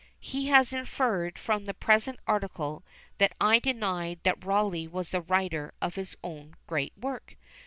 He 0.19 0.47
has 0.47 0.73
inferred 0.73 1.37
from 1.37 1.65
the 1.65 1.75
present 1.75 2.19
article, 2.25 2.83
that 3.19 3.33
I 3.39 3.59
denied 3.59 4.21
that 4.23 4.43
Rawleigh 4.43 4.87
was 4.89 5.11
the 5.11 5.21
writer 5.21 5.75
of 5.79 5.93
his 5.93 6.17
own 6.23 6.55
great 6.65 6.93
work! 6.97 7.37